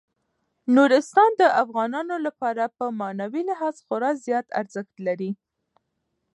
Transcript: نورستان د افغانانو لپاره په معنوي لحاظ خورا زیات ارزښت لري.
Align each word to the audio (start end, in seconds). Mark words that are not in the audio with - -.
نورستان 0.75 1.31
د 1.41 1.43
افغانانو 1.63 2.15
لپاره 2.25 2.63
په 2.77 2.85
معنوي 2.99 3.41
لحاظ 3.49 3.75
خورا 3.85 4.11
زیات 4.25 4.47
ارزښت 4.61 4.95
لري. 5.07 5.31